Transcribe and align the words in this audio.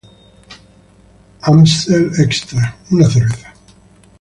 Amstel 1.43 2.11
Extra. 2.19 2.73